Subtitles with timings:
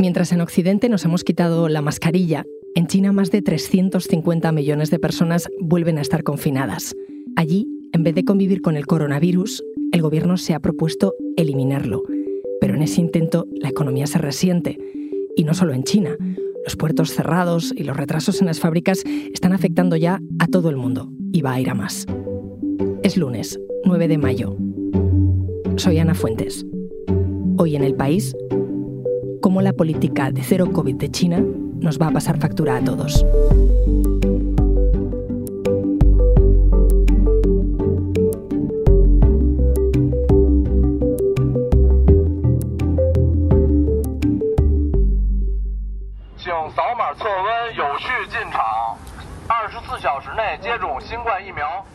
[0.00, 4.98] Mientras en Occidente nos hemos quitado la mascarilla, en China más de 350 millones de
[4.98, 6.96] personas vuelven a estar confinadas.
[7.36, 12.02] Allí, en vez de convivir con el coronavirus, el gobierno se ha propuesto eliminarlo.
[12.62, 14.78] Pero en ese intento la economía se resiente.
[15.36, 16.16] Y no solo en China.
[16.64, 19.02] Los puertos cerrados y los retrasos en las fábricas
[19.34, 22.06] están afectando ya a todo el mundo y va a ir a más.
[23.02, 24.56] Es lunes, 9 de mayo.
[25.76, 26.64] Soy Ana Fuentes.
[27.58, 28.34] Hoy en el país,
[29.40, 31.42] cómo la política de cero COVID de China
[31.80, 33.24] nos va a pasar factura a todos.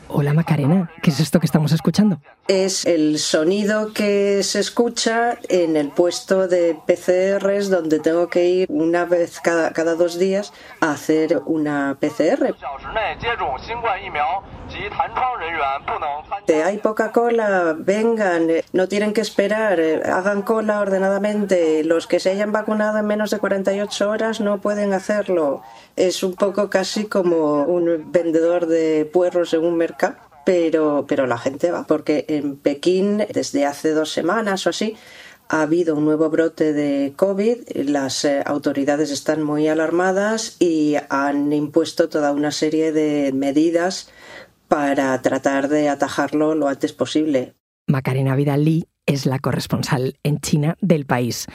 [0.07, 2.19] Hola Macarena, ¿qué es esto que estamos escuchando?
[2.47, 8.67] Es el sonido que se escucha en el puesto de PCRs donde tengo que ir
[8.69, 12.53] una vez cada, cada dos días a hacer una PCR.
[16.63, 21.83] Hay poca cola, vengan, no tienen que esperar, hagan cola ordenadamente.
[21.83, 25.63] Los que se hayan vacunado en menos de 48 horas no pueden hacerlo.
[25.95, 31.37] Es un poco casi como un vendedor de puerros en un mercado pero, pero la
[31.37, 34.95] gente va, porque en Pekín desde hace dos semanas o así
[35.49, 41.53] ha habido un nuevo brote de COVID, las eh, autoridades están muy alarmadas y han
[41.53, 44.09] impuesto toda una serie de medidas
[44.67, 47.53] para tratar de atajarlo lo antes posible.
[47.87, 51.45] Macarena Vidal es la corresponsal en China del país.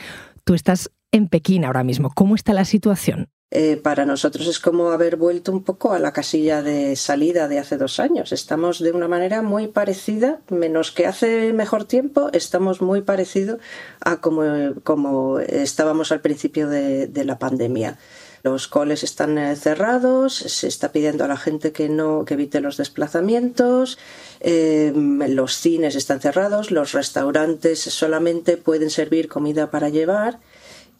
[0.44, 2.10] Tú estás en Pekín ahora mismo.
[2.14, 3.28] ¿Cómo está la situación?
[3.52, 7.58] Eh, para nosotros es como haber vuelto un poco a la casilla de salida de
[7.58, 8.30] hace dos años.
[8.30, 13.58] Estamos de una manera muy parecida, menos que hace mejor tiempo, estamos muy parecidos
[14.00, 17.98] a como, estábamos al principio de, la pandemia.
[18.44, 22.60] Los coles están eh, cerrados, se está pidiendo a la gente que no que evite
[22.60, 23.98] los desplazamientos,
[24.38, 30.38] eh, los cines están cerrados, los restaurantes solamente pueden servir comida para llevar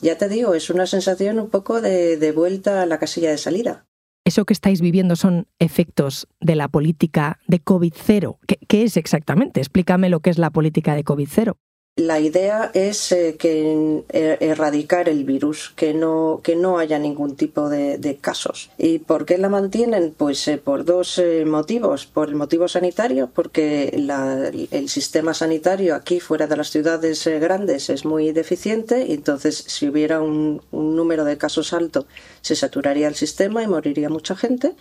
[0.00, 3.87] ya te digo, es una sensación un poco de, vuelta a la casilla de salida.
[4.25, 8.38] ¿Eso que estáis viviendo son efectos de la política de COVID-0?
[8.69, 9.61] ¿Qué, es exactamente?
[9.61, 11.56] Explícame lo que es la política de COVID-0.
[11.96, 17.36] La idea es eh, que er, erradicar el virus, que no, que no haya ningún
[17.36, 18.70] tipo de, casos.
[18.78, 20.14] ¿Y por qué la mantienen?
[20.16, 22.06] Pues eh, por dos eh, motivos.
[22.06, 23.88] Por el motivo sanitario, porque
[24.70, 30.20] el sistema sanitario aquí fuera de las ciudades grandes es muy deficiente entonces si hubiera
[30.20, 32.06] un número de casos alto
[32.40, 34.74] se saturaría el sistema y moriría mucha gente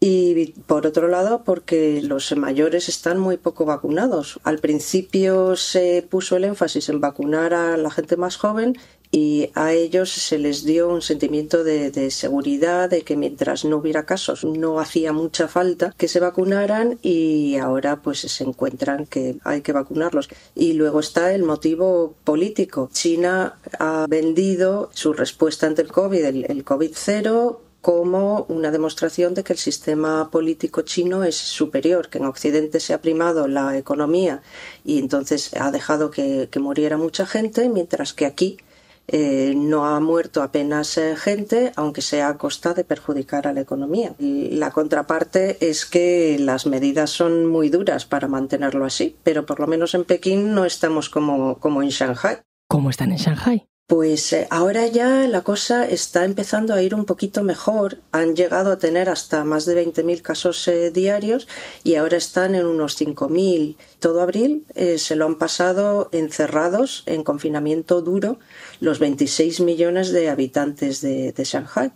[0.00, 4.38] y por otro lado porque los mayores están muy poco vacunados.
[4.44, 8.76] Al principio se puso el énfasis en vacunar a la gente más joven
[9.10, 14.04] y a ellos se les dio un sentimiento de, seguridad, de que mientras no hubiera
[14.04, 19.62] casos no hacía mucha falta que se vacunaran y ahora pues se encuentran que hay
[19.62, 20.28] que vacunarlos.
[20.54, 22.90] Y luego está el motivo político.
[22.92, 29.42] China ha vendido su respuesta ante el COVID, el, el COVID-0, como una demostración de
[29.42, 34.42] que el sistema político chino es superior, que en Occidente se ha primado la economía
[34.84, 38.58] y entonces ha dejado que, muriera mucha gente, mientras que aquí
[39.06, 43.62] eh, no ha muerto apenas eh, gente, aunque sea a costa de perjudicar a la
[43.62, 44.14] economía.
[44.18, 49.66] La contraparte es que las medidas son muy duras para mantenerlo así, pero por lo
[49.66, 52.42] menos en Pekín no estamos como, como en Shanghai.
[52.68, 53.66] ¿Cómo están en Shanghai?
[53.88, 58.02] Pues eh, ahora ya la cosa está empezando a ir un poquito mejor.
[58.12, 61.48] Han llegado a tener hasta más de 20.000 casos eh, diarios
[61.84, 63.76] y ahora están en unos 5.000.
[63.98, 68.38] Todo abril eh, se lo han pasado encerrados en confinamiento duro
[68.80, 71.90] los 26 millones de habitantes de, de Shanghai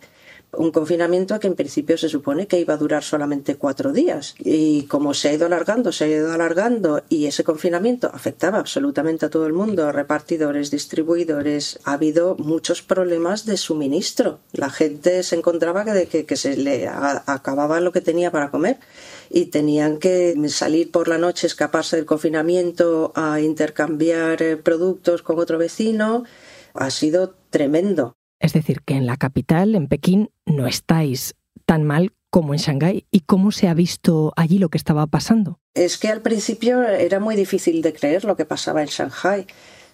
[0.57, 4.35] un confinamiento que en principio se supone que iba a durar solamente cuatro días.
[4.39, 9.25] Y como se ha ido alargando, se ha ido alargando y ese confinamiento afectaba absolutamente
[9.25, 14.39] a todo el mundo, repartidores, distribuidores, ha habido muchos problemas de suministro.
[14.51, 18.77] La gente se encontraba que, que, se le acababa lo que tenía para comer
[19.29, 25.39] y tenían que salir por la noche, escaparse del confinamiento a intercambiar eh, productos con
[25.39, 26.23] otro vecino.
[26.73, 28.15] Ha sido tremendo.
[28.43, 31.33] Es decir, que en la capital, en Pekín, no estáis
[31.65, 35.61] tan mal como en Shanghái y cómo se ha visto allí lo que estaba pasando.
[35.73, 39.47] Es que al principio era muy difícil de creer lo que pasaba en Shanghái.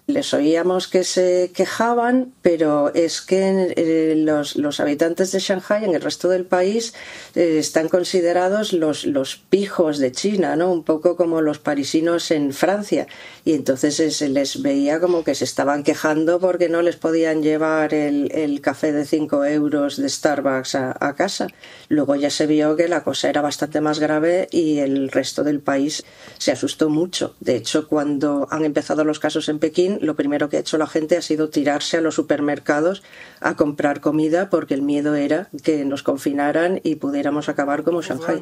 [0.09, 5.93] Les oíamos que se quejaban, pero es que eh, los, los, habitantes de Shanghai en
[5.93, 6.95] el resto del país
[7.35, 10.71] eh, están considerados los, los pijos de China, ¿no?
[10.71, 13.05] Un poco como los parisinos en Francia.
[13.45, 17.93] Y entonces se les veía como que se estaban quejando porque no les podían llevar
[17.93, 21.49] el, el café de 5 euros de Starbucks a, a casa.
[21.87, 25.59] Luego ya se vio que la cosa era bastante más grave y el resto del
[25.59, 26.03] país
[26.39, 27.35] se asustó mucho.
[27.39, 30.87] De hecho, cuando han empezado los casos en Pekín, lo primero que ha hecho la
[30.87, 33.03] gente ha sido tirarse a los supermercados
[33.39, 38.41] a comprar comida porque el miedo era que nos confinaran y pudiéramos acabar como Shanghai.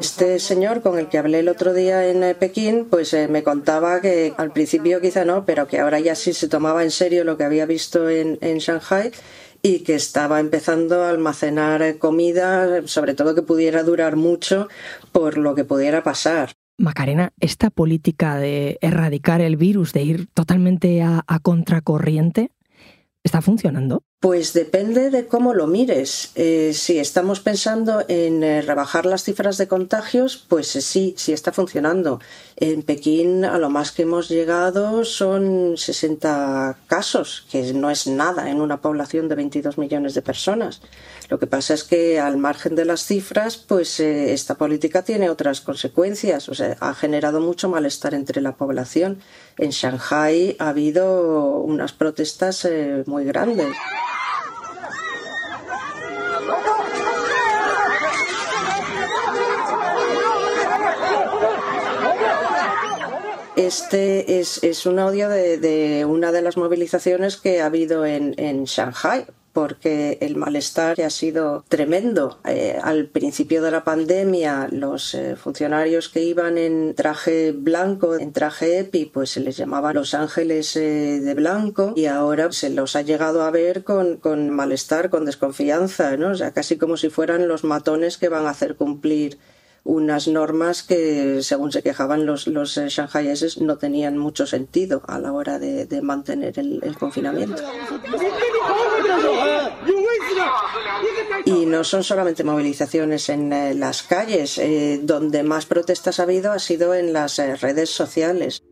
[0.00, 3.42] Este señor con el que hablé el otro día en eh, Pekín, pues eh, me
[3.42, 7.24] contaba que al principio quizá no, pero que ahora ya sí se tomaba en serio
[7.24, 9.10] lo que había visto en, en Shanghai
[9.62, 14.68] y que estaba empezando a almacenar eh, comida, sobre todo que pudiera durar mucho
[15.10, 16.55] por lo que pudiera pasar.
[16.78, 22.50] Macarena, esta política de erradicar el virus, de ir totalmente a, contracorriente,
[23.24, 24.04] ¿está funcionando?
[24.18, 26.30] Pues depende de cómo lo mires.
[26.36, 31.34] Eh, si estamos pensando en eh, rebajar las cifras de contagios, pues eh, sí, sí
[31.34, 32.18] está funcionando.
[32.56, 38.50] En Pekín a lo más que hemos llegado son 60 casos, que no es nada
[38.50, 40.80] en una población de 22 millones de personas.
[41.28, 45.60] Lo que pasa es que al margen de las cifras, pues esta política tiene otras
[45.60, 46.48] consecuencias.
[46.48, 49.18] O sea, ha generado mucho malestar entre la población.
[49.58, 52.66] En Shanghai ha habido unas protestas
[53.06, 53.76] muy grandes.
[63.56, 69.26] Este es, un audio de, una de las movilizaciones que ha habido en, en Shanghai
[69.56, 72.38] porque el malestar ha sido tremendo.
[72.44, 78.34] Eh, al principio de la pandemia, los eh, funcionarios que iban en traje blanco, en
[78.34, 82.96] traje EPI, pues se les llamaba Los Ángeles eh, de Blanco y ahora se los
[82.96, 86.32] ha llegado a ver con, con malestar, con desconfianza, ¿no?
[86.32, 89.38] O sea, casi como si fueran los matones que van a hacer cumplir
[89.86, 95.18] unas normas que, según se quejaban los, los eh, shanghaieses, no tenían mucho sentido a
[95.18, 97.62] la hora de, mantener el, confinamiento.
[101.44, 106.52] Y no son solamente movilizaciones en eh, las calles, eh, donde más protestas ha habido
[106.52, 108.62] ha sido en las redes sociales.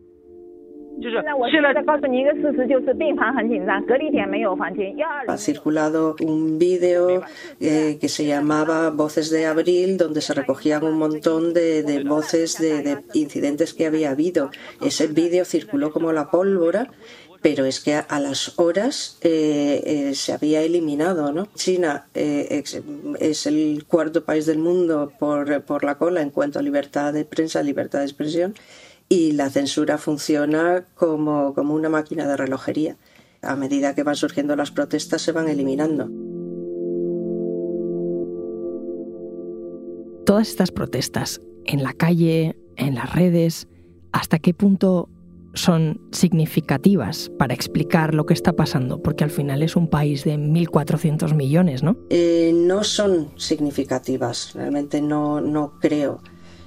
[5.28, 7.22] Ha circulado un vídeo
[7.60, 12.98] eh, que se llamaba Voces de Abril, donde se recogían un montón de, voces de,
[13.12, 14.50] incidentes que había habido.
[14.80, 16.88] Ese vídeo circuló como la pólvora
[17.42, 21.30] pero es que a, las horas eh, eh, se había eliminado.
[21.30, 21.46] ¿no?
[21.54, 27.12] China es, el cuarto país del mundo por, por la cola en cuanto a libertad
[27.12, 28.54] de prensa, libertad de expresión,
[29.08, 32.96] y la censura funciona como, una máquina de relojería.
[33.42, 36.08] A medida que van surgiendo las protestas se van eliminando.
[40.24, 43.68] Todas estas protestas, en la calle, en las redes,
[44.12, 45.10] ¿hasta qué punto
[45.52, 49.02] son significativas para explicar lo que está pasando?
[49.02, 51.98] Porque al final es un país de 1.400 millones, ¿no?
[52.08, 56.22] Eh, no son significativas, realmente no, no creo.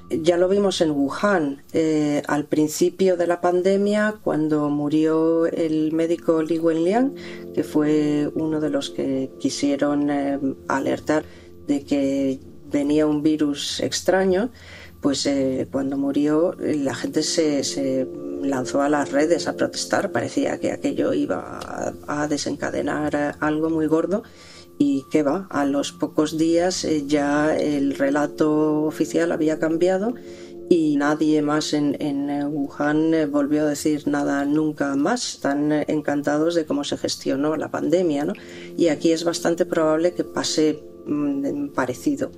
[0.10, 6.42] Ya lo vimos en Wuhan eh, al principio de la pandemia, cuando murió el médico
[6.42, 7.14] Li Wenliang,
[7.54, 10.40] que fue uno de los que quisieron eh,
[10.70, 11.26] alertar
[11.68, 12.40] de que
[12.72, 14.50] venía un virus extraño.
[15.02, 18.08] Pues eh, cuando murió la gente se,
[18.42, 21.60] lanzó a las redes a protestar, parecía que aquello iba
[22.08, 24.24] a desencadenar algo muy gordo
[24.78, 30.14] y qué va, a los pocos días eh, ya el relato oficial había cambiado
[30.70, 31.96] y nadie más en,
[32.30, 35.36] eh, Wuhan eh, volvió a decir nada nunca más.
[35.36, 38.34] Están encantados de cómo se gestionó la pandemia, ¿no?
[38.78, 42.32] Y aquí es bastante probable que pase mm, parecido,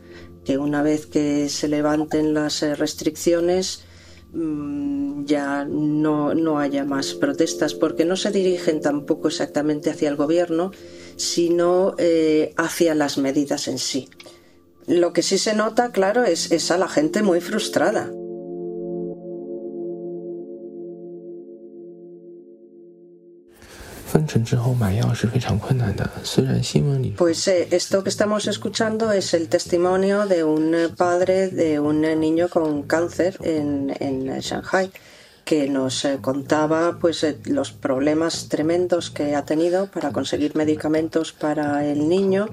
[0.46, 3.84] que una vez que se levanten las restricciones
[4.34, 10.16] mm, ya no, no haya más protestas, porque no se dirigen tampoco exactamente hacia el
[10.16, 10.72] gobierno,
[11.20, 14.10] sino eh, hacia las medidas en sí.
[14.88, 18.10] Lo que sí se nota, claro, es, es a la gente muy frustrada.
[27.18, 32.48] Pues eh, esto que estamos escuchando es el testimonio de un padre de un niño
[32.48, 34.90] con cáncer en, en Shanghai
[35.46, 41.34] que nos eh, contaba pues eh, los problemas tremendos que ha tenido para conseguir medicamentos
[41.34, 42.50] para el niño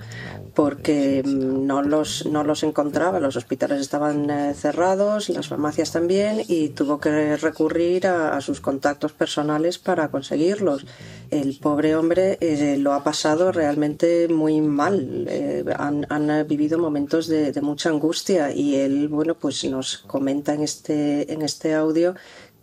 [0.55, 6.43] porque mm, no los, no los encontraba, los hospitales estaban eh, cerrados, las farmacias también,
[6.49, 10.87] y tuvo que recurrir a, sus contactos personales para conseguirlos.
[11.31, 12.39] El pobre hombre
[12.79, 15.29] lo ha pasado realmente muy mal,
[15.77, 20.63] han, han, vivido momentos de, de, mucha angustia y él, bueno, pues nos comenta en
[20.63, 22.15] este, en este audio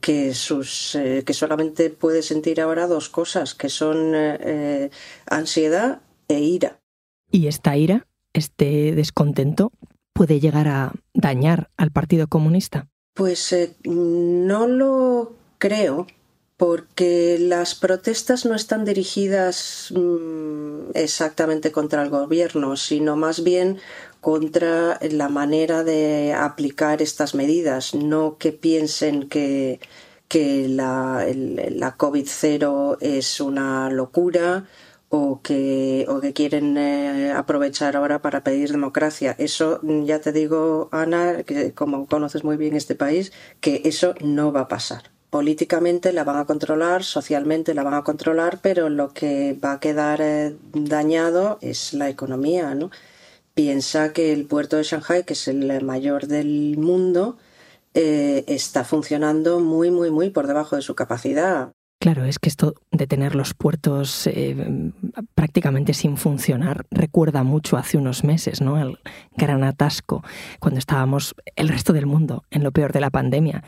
[0.04, 4.90] que, sus, eh, que solamente puede sentir ahora dos cosas, que son eh, eh,
[5.28, 6.78] ansiedad e ira.
[7.32, 9.72] Y esta ira, este descontento,
[10.12, 12.90] puede llegar a dañar al Partido Comunista.
[13.14, 13.56] Pues
[13.86, 16.08] no lo creo,
[16.64, 23.80] porque las protestas no están dirigidas mm, exactamente contra el gobierno, sino más bien
[24.22, 29.82] contra la manera de aplicar estas medidas, no que piensen que,
[30.30, 34.66] que la, la COVID-0 es una locura
[35.10, 39.36] o que, o que quieren eh, aprovechar ahora para pedir democracia.
[39.38, 44.54] Eso, ya te digo, Ana, que como conoces muy bien este país, que eso no
[44.54, 45.12] va a pasar.
[45.34, 49.80] Políticamente la van a controlar, socialmente la van a controlar, pero lo que va a
[49.80, 52.92] quedar eh, dañado es la economía, ¿no?
[53.56, 57.38] piensa que el puerto de Shanghai, que es el mayor del mundo,
[57.96, 61.74] eh, está funcionando muy, muy, muy por debajo de su capacidad.
[62.04, 64.92] Claro, es que esto de tener los puertos eh,
[65.36, 68.78] prácticamente sin funcionar recuerda mucho hace unos meses, ¿no?
[68.78, 69.00] El
[69.38, 70.22] gran atasco
[70.60, 73.64] cuando estábamos el resto del mundo en lo peor de la pandemia.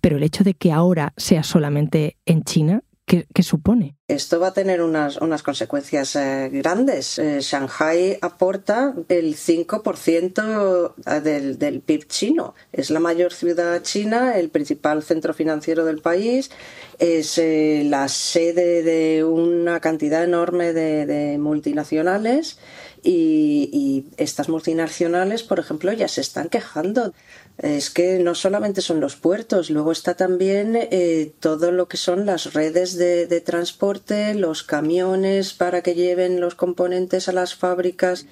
[0.00, 3.94] Pero el hecho de que ahora sea solamente en China ¿Qué, supone?
[4.08, 7.20] Esto va a tener unas, unas consecuencias eh, grandes.
[7.20, 12.56] Eh, Shanghai aporta el 5% del, del PIB chino.
[12.72, 16.50] Es la mayor ciudad china, el principal centro financiero del país,
[16.98, 22.58] es eh, la sede de una cantidad enorme de multinacionales
[23.06, 27.12] y, estas multinacionales, por ejemplo, ya se están quejando
[27.58, 32.26] es que no solamente son los puertos, luego está también eh, todo lo que son
[32.26, 38.26] las redes de, transporte, los camiones para que lleven los componentes a las fábricas.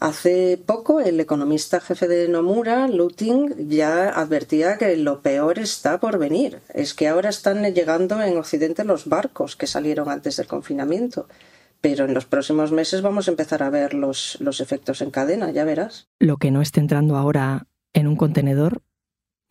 [0.00, 6.18] Hace poco el economista jefe de Nomura, Luting, ya advertía que lo peor está por
[6.18, 6.58] venir.
[6.72, 11.28] Es que ahora están llegando en Occidente los barcos que salieron antes del confinamiento.
[11.84, 15.50] Pero en los próximos meses vamos a empezar a ver los, los efectos en cadena,
[15.50, 16.08] ya verás.
[16.18, 18.80] Lo que no esté entrando ahora en un contenedor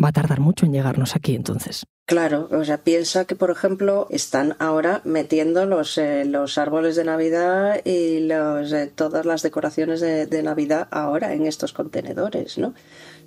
[0.04, 1.86] va a tardar mucho en llegarnos aquí entonces.
[2.08, 7.04] Claro, o sea, piensa que, por ejemplo, están ahora metiendo los, eh, los árboles de
[7.04, 12.74] Navidad y los, eh, todas las decoraciones de, Navidad ahora en estos contenedores, ¿no?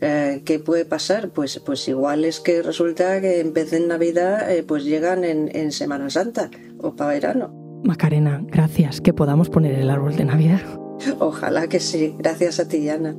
[0.01, 1.29] Eh, ¿Qué puede pasar?
[1.29, 5.49] Pues, pues igual es que resulta que en vez de en Navidad, pues llegan en,
[5.55, 7.66] en Semana Santa o para verano.
[7.85, 9.01] Macarena, gracias.
[9.01, 10.61] Que podamos poner el árbol de Navidad.
[11.19, 12.15] Ojalá que sí.
[12.19, 13.15] Gracias a ti, Ana.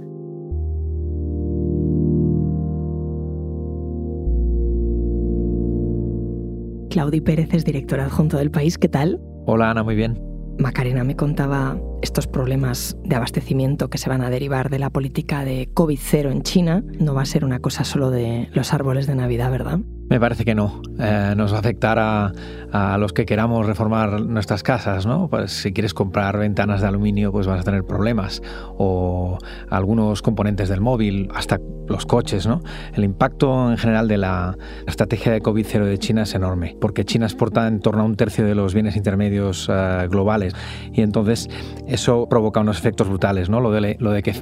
[6.89, 8.77] Claudi Pérez es directora adjunto del país.
[8.77, 9.21] ¿Qué tal?
[9.45, 10.19] Hola Ana, muy bien.
[10.57, 15.45] Macarena me contaba estos problemas de abastecimiento que se van a derivar de la política
[15.45, 16.83] de COVID-0 en China.
[16.99, 19.79] No va a ser una cosa solo de los árboles de Navidad, ¿verdad?
[20.09, 20.81] Me parece que no.
[20.99, 22.31] Eh, nos va a afectar a,
[22.71, 25.27] a, los que queramos reformar nuestras casas, ¿no?
[25.27, 28.41] Pues si quieres comprar ventanas de aluminio, pues vas a tener problemas.
[28.77, 29.37] O
[29.69, 32.61] algunos componentes del móvil, hasta los coches, ¿no?
[32.93, 37.25] El impacto en general de la estrategia de COVID-0 de China es enorme, porque China
[37.25, 40.53] exporta en torno a un tercio de los bienes intermedios eh, globales.
[40.93, 41.49] Y entonces
[41.87, 43.59] eso provoca unos efectos brutales, ¿no?
[43.59, 44.33] Lo de, lo de que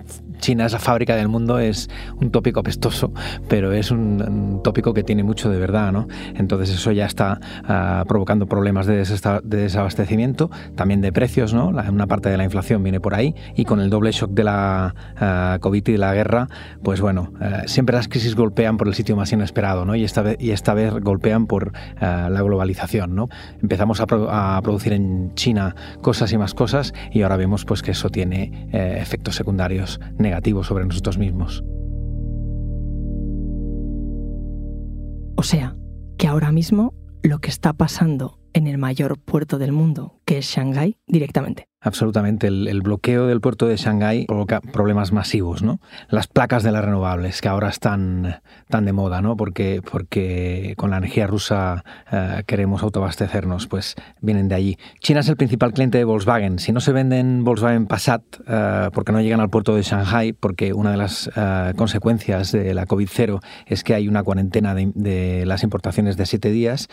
[0.45, 1.89] China es la fábrica del mundo es
[2.21, 3.11] un tópico apestoso,
[3.49, 6.07] pero es un, tópico que tiene mucho de verdad, ¿no?
[6.35, 9.03] Entonces eso ya está ah, provocando problemas de,
[9.43, 11.69] desabastecimiento, también de precios, ¿no?
[11.69, 14.93] una parte de la inflación viene por ahí y con el doble shock de la
[15.17, 16.47] ah, COVID y de la guerra,
[16.83, 19.95] pues bueno, ah, siempre las crisis golpean por el sitio más inesperado, ¿no?
[19.95, 23.29] Y esta vez, y esta vez golpean por la globalización, ¿no?
[23.63, 28.11] Empezamos a, producir en China cosas y más cosas y ahora vemos pues que eso
[28.11, 29.99] tiene eh, efectos secundarios
[30.63, 31.63] sobre nosotros mismos.
[35.37, 35.75] O sea,
[36.17, 40.45] que ahora mismo lo que está pasando en el mayor puerto del mundo, que es
[40.45, 41.67] Shanghái, directamente.
[41.85, 42.47] Absolutamente.
[42.47, 45.79] El, bloqueo del puerto de Shanghái provoca problemas masivos, ¿no?
[46.09, 49.37] Las placas de las renovables, que ahora están tan de moda, ¿no?
[49.37, 54.77] Porque, porque con la energía rusa eh, queremos autoabastecernos, pues vienen de allí.
[54.99, 56.57] China es el principal cliente de Volkswagen.
[56.57, 60.73] Si no se venden Volkswagen Passat eh, porque no llegan al puerto de Shanghai, porque
[60.73, 65.61] una de las eh, consecuencias de la COVID-0 es que hay una cuarentena de, las
[65.61, 66.89] importaciones de siete días,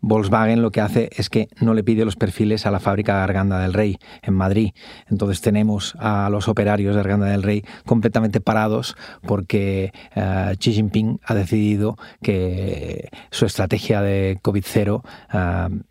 [0.00, 3.22] Volkswagen lo que hace es que no le pide los perfiles a la fábrica de
[3.22, 4.70] Arganda del Rey en Madrid.
[5.10, 8.96] Entonces tenemos a los operarios de Arganda del Rey completamente parados
[9.26, 15.82] porque uh, Xi Jinping ha decidido que su estrategia de COVID-0 uh,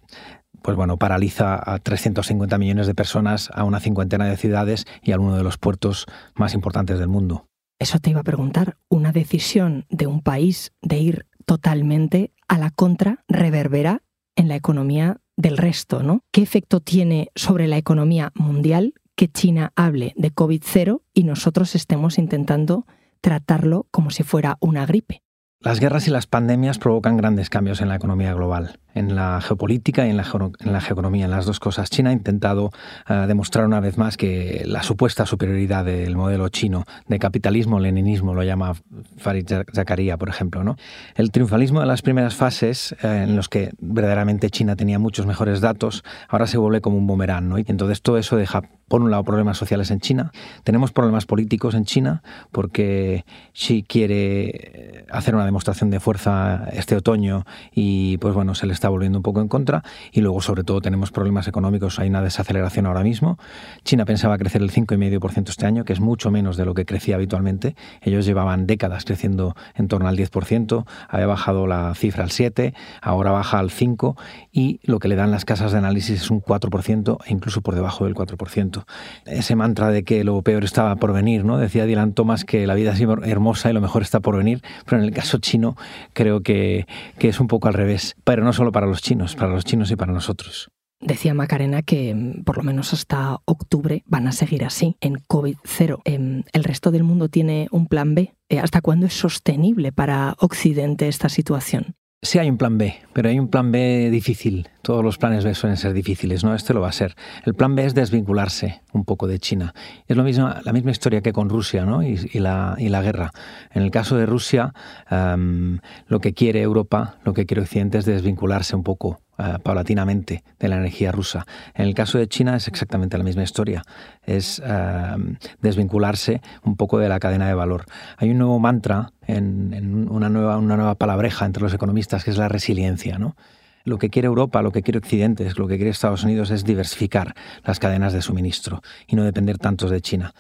[0.64, 5.20] pues bueno, paraliza a 350 millones de personas, a una cincuentena de ciudades y a
[5.20, 7.48] uno de los puertos más importantes del mundo.
[7.80, 8.78] Eso te iba a preguntar.
[8.90, 14.02] Una decisión de un país de ir totalmente a la contra reverbera
[14.36, 16.22] en la economía del resto, ¿no?
[16.32, 22.18] ¿Qué efecto tiene sobre la economía mundial que China hable de COVID-0 y nosotros estemos
[22.18, 22.86] intentando
[23.22, 25.24] tratarlo como si fuera una gripe?
[25.60, 30.06] Las guerras y las pandemias provocan grandes cambios en la economía global en la geopolítica
[30.08, 30.26] y en la,
[30.60, 31.90] en geoeconomía, en las dos cosas.
[31.90, 32.72] China ha intentado
[33.08, 38.34] eh, demostrar una vez más que la supuesta superioridad del modelo chino de capitalismo, leninismo,
[38.34, 38.74] lo llama
[39.18, 40.64] Farid Zakaria, por ejemplo.
[40.64, 40.76] ¿no?
[41.16, 45.62] El triunfalismo de las primeras fases, eh, en los que verdaderamente China tenía muchos mejores
[45.62, 47.48] datos, ahora se vuelve como un boomerang.
[47.48, 47.60] ¿no?
[47.60, 50.32] Y entonces todo eso deja, por un lado, problemas sociales en China.
[50.64, 56.96] Tenemos problemas políticos en China, porque Xi quiere eh, hacer una demostración de fuerza este
[56.96, 60.64] otoño y, pues bueno, se le está volviendo un poco en contra y luego sobre
[60.64, 63.38] todo tenemos problemas económicos, hay una desaceleración ahora mismo.
[63.84, 67.16] China pensaba crecer el 5,5% este año, que es mucho menos de lo que crecía
[67.16, 67.76] habitualmente.
[68.02, 73.32] Ellos llevaban décadas creciendo en torno al 10%, había bajado la cifra al 7, ahora
[73.32, 74.16] baja al 5
[74.52, 77.76] y lo que le dan las casas de análisis es un 4% e incluso por
[77.76, 78.77] debajo del 4%.
[79.26, 81.58] Ese mantra de que lo peor estaba por venir, ¿no?
[81.58, 84.98] Decía Dylan Thomas que la vida es hermosa y lo mejor está por venir, pero
[84.98, 85.76] en el caso chino
[86.14, 86.86] creo que,
[87.18, 89.92] que es un poco al revés, pero no solo para los chinos, para los chinos
[89.92, 90.70] y para nosotros.
[91.00, 96.02] Decía Macarena que mm, por lo menos hasta octubre van a seguir así, en COVID-0.
[96.06, 98.34] Em, ¿El resto del mundo tiene un plan B?
[98.50, 101.96] Eh, ¿Hasta cuándo es sostenible para Occidente esta situación?
[102.24, 104.68] Sí hay un plan B, pero hay un plan B difícil.
[104.82, 106.56] Todos los planes B suelen ser difíciles, ¿no?
[106.56, 107.16] Este lo va a ser.
[107.46, 109.76] El plan B es desvincularse un poco de China.
[110.08, 112.02] Es lo mismo, la misma historia que con Rusia ¿no?
[112.02, 113.32] y, la, y la guerra.
[113.72, 114.74] En el caso de Rusia,
[115.12, 120.44] em, lo que quiere Europa, lo que quiere Occidente es desvincularse un poco eh, paulatinamente
[120.60, 121.46] de la energía rusa.
[121.76, 123.84] En el caso de China es exactamente la misma historia,
[124.26, 125.16] es eh,
[125.62, 127.86] desvincularse un poco de la cadena de valor.
[128.18, 132.38] Hay un nuevo mantra, en, una, nueva, una nueva palabreja entre los economistas, que es
[132.38, 133.20] la resiliencia.
[133.20, 133.36] ¿no?
[133.84, 137.36] Lo que quiere Europa, lo que quiere Occidente, lo que quiere Estados Unidos es diversificar
[137.64, 140.34] las cadenas de suministro y no depender tanto de China.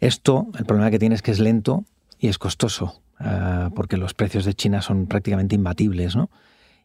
[0.00, 1.84] Esto, el problema que tiene es que es lento
[2.18, 6.30] y es costoso, eh, porque los precios de China son prácticamente imbatibles, ¿no?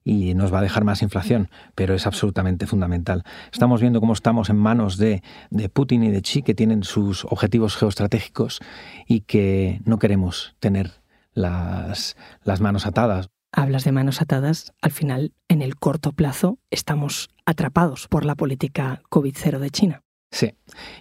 [0.03, 3.23] Y nos va a dejar más inflación, pero es absolutamente fundamental.
[3.51, 7.25] Estamos viendo cómo estamos en manos de, de Putin y de Xi, que tienen sus
[7.25, 8.59] objetivos geoestratégicos
[9.07, 11.01] y que no queremos tener
[11.33, 13.29] las, las manos atadas.
[13.51, 19.01] Hablas de manos atadas, al final, en el corto plazo, estamos atrapados por la política
[19.09, 20.01] COVID-0 de China.
[20.33, 20.53] Sí,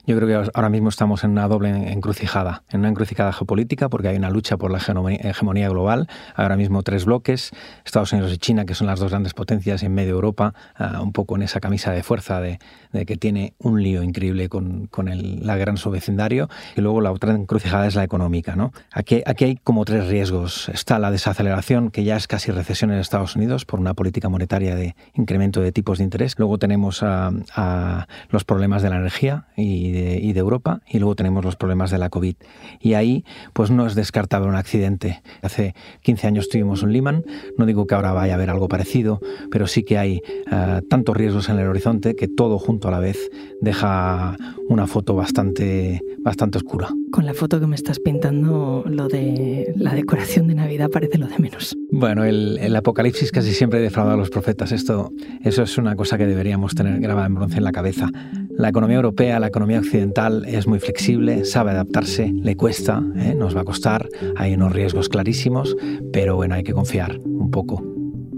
[0.07, 4.09] yo creo que ahora mismo estamos en una doble encrucijada, en una encrucijada geopolítica porque
[4.09, 7.53] hay una lucha por la hegemonía global, ahora mismo tres bloques,
[7.85, 11.13] Estados Unidos y China, que son las dos grandes potencias, en medio Europa, ah, un
[11.13, 12.59] poco en esa camisa de fuerza de,
[13.07, 17.33] que tiene un lío increíble con, la guerra en su vecindario, y luego la otra
[17.33, 18.57] encrucijada es la económica.
[18.57, 18.73] ¿no?
[18.91, 20.69] Aquí, aquí hay como tres riesgos.
[20.71, 24.75] Está la desaceleración, que ya es casi recesión en Estados Unidos por una política monetaria
[24.75, 26.35] de incremento de tipos de interés.
[26.37, 29.20] Luego tenemos a los problemas de la energía
[29.57, 32.35] y de, Europa y luego tenemos los problemas de la COVID.
[32.81, 35.23] Y ahí pues no es descartable un accidente.
[35.43, 37.25] Hace 15 años tuvimos un Lehman,
[37.59, 41.17] no digo que ahora vaya a haber algo parecido, pero sí que hay eh, tantos
[41.17, 43.31] riesgos en el horizonte que todo junto a la vez
[43.61, 44.37] deja
[44.69, 46.89] una foto bastante, bastante oscura.
[47.11, 51.27] Con la foto que me estás pintando, lo de la decoración de Navidad parece lo
[51.27, 51.77] de menos.
[52.01, 54.73] Bueno, el, el apocalipsis casi siempre defrauda a los profetas.
[54.73, 55.13] Esto,
[55.45, 58.09] eso es una cosa que deberíamos tener grabada en bronce en la cabeza.
[58.57, 63.35] La economía europea, la economía occidental es muy flexible, sabe adaptarse, le cuesta, ¿eh?
[63.37, 65.77] nos va a costar, hay unos riesgos clarísimos,
[66.11, 67.85] pero bueno, hay que confiar un poco.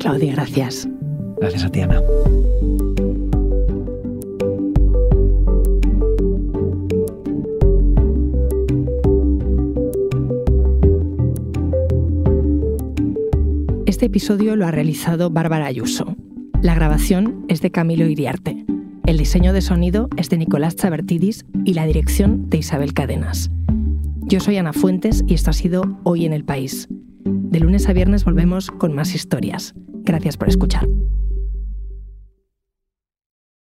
[0.00, 0.88] Claudia, gracias.
[1.38, 2.02] Gracias a ti, Ana.
[13.92, 16.16] Este episodio lo ha realizado Bárbara Ayuso.
[16.62, 18.64] La grabación es de Camilo Iriarte.
[19.04, 23.50] El diseño de sonido es de Nicolás Chabertidis y la dirección de Isabel Cadenas.
[24.22, 26.88] Yo soy Ana Fuentes y esto ha sido Hoy en el País.
[27.26, 29.74] De lunes a viernes volvemos con más historias.
[30.04, 30.88] Gracias por escuchar.